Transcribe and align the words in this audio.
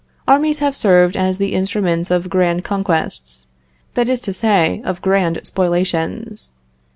Armies 0.27 0.57
have 0.57 0.75
served 0.75 1.15
as 1.15 1.37
the 1.37 1.53
instruments 1.53 2.09
of 2.09 2.27
grand 2.27 2.63
conquests 2.63 3.45
that 3.93 4.09
is 4.09 4.19
to 4.21 4.33
say, 4.33 4.81
of 4.83 4.99
grand 4.99 5.37
spoliations. 5.43 6.49